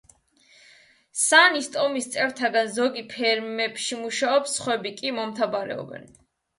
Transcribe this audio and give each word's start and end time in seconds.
სანის 1.23 1.69
ტომის 1.75 2.09
წევრთაგან 2.17 2.73
ზოგი 2.79 3.05
ფერმებში 3.15 4.01
მუშაობს, 4.03 4.59
სხვები 4.61 4.99
კი 5.01 5.19
მომთაბარეობენ. 5.23 6.15